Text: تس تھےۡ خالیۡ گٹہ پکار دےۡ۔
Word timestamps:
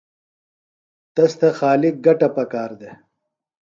تس 1.15 1.31
تھےۡ 1.39 1.55
خالیۡ 1.57 1.95
گٹہ 2.05 2.29
پکار 2.35 2.71
دےۡ۔ 2.79 2.95